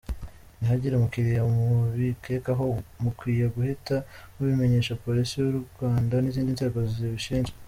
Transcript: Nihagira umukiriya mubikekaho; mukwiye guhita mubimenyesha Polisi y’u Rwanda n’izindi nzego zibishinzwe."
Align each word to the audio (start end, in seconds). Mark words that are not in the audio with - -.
Nihagira 0.59 0.93
umukiriya 0.97 1.41
mubikekaho; 1.55 2.65
mukwiye 3.03 3.45
guhita 3.55 3.95
mubimenyesha 4.35 4.99
Polisi 5.03 5.33
y’u 5.37 5.53
Rwanda 5.71 6.13
n’izindi 6.19 6.51
nzego 6.57 6.79
zibishinzwe." 6.95 7.55